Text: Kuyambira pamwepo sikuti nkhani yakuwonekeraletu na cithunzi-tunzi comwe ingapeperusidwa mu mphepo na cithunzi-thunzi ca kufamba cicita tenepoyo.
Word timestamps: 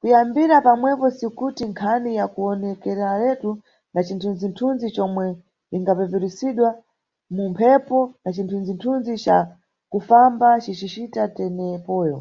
Kuyambira 0.00 0.56
pamwepo 0.66 1.06
sikuti 1.16 1.62
nkhani 1.70 2.10
yakuwonekeraletu 2.18 3.50
na 3.92 4.00
cithunzi-tunzi 4.06 4.88
comwe 4.96 5.26
ingapeperusidwa 5.76 6.68
mu 7.34 7.44
mphepo 7.52 7.98
na 8.22 8.30
cithunzi-thunzi 8.36 9.14
ca 9.24 9.38
kufamba 9.92 10.48
cicita 10.64 11.22
tenepoyo. 11.36 12.18